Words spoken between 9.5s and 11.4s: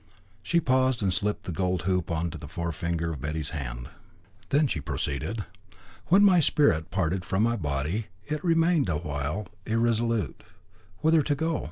irresolute whither to